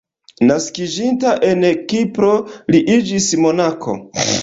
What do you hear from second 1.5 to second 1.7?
en